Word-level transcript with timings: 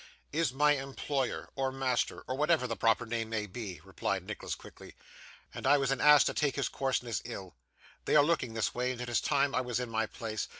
'Is 0.31 0.51
my 0.51 0.71
employer, 0.71 1.49
or 1.55 1.71
master, 1.71 2.21
or 2.27 2.33
whatever 2.35 2.65
the 2.65 2.75
proper 2.75 3.05
name 3.05 3.29
may 3.29 3.45
be,' 3.45 3.79
replied 3.83 4.25
Nicholas 4.25 4.55
quickly; 4.55 4.95
'and 5.53 5.67
I 5.67 5.77
was 5.77 5.91
an 5.91 6.01
ass 6.01 6.23
to 6.23 6.33
take 6.33 6.55
his 6.55 6.69
coarseness 6.69 7.21
ill. 7.23 7.53
They 8.05 8.15
are 8.15 8.25
looking 8.25 8.55
this 8.55 8.73
way, 8.73 8.91
and 8.93 8.99
it 8.99 9.09
is 9.09 9.21
time 9.21 9.53
I 9.53 9.61
was 9.61 9.79
in 9.79 9.89
my 9.91 10.07
place. 10.07 10.47